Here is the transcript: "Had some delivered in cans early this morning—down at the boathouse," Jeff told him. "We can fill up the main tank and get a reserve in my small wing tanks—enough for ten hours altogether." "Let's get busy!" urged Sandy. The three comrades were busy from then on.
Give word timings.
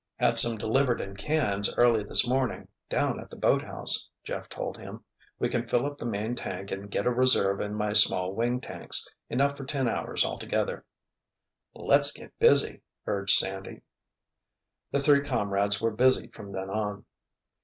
"Had 0.17 0.39
some 0.39 0.57
delivered 0.57 0.99
in 0.99 1.15
cans 1.15 1.71
early 1.77 2.03
this 2.03 2.27
morning—down 2.27 3.19
at 3.19 3.29
the 3.29 3.35
boathouse," 3.35 4.09
Jeff 4.23 4.49
told 4.49 4.75
him. 4.75 5.03
"We 5.37 5.47
can 5.47 5.67
fill 5.67 5.85
up 5.85 5.99
the 5.99 6.07
main 6.07 6.33
tank 6.33 6.71
and 6.71 6.89
get 6.89 7.05
a 7.05 7.11
reserve 7.11 7.61
in 7.61 7.75
my 7.75 7.93
small 7.93 8.33
wing 8.33 8.61
tanks—enough 8.61 9.55
for 9.55 9.63
ten 9.63 9.87
hours 9.87 10.25
altogether." 10.25 10.83
"Let's 11.75 12.11
get 12.11 12.33
busy!" 12.39 12.81
urged 13.05 13.35
Sandy. 13.37 13.83
The 14.89 15.01
three 15.01 15.21
comrades 15.21 15.79
were 15.79 15.91
busy 15.91 16.29
from 16.29 16.51
then 16.51 16.71
on. 16.71 17.05